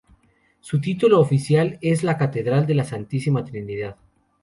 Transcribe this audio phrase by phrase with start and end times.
[0.61, 3.97] Su título oficial es la "Catedral de la Santísima Trinidad".